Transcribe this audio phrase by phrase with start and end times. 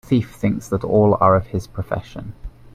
[0.05, 2.33] The thief thinks that all are of his profession.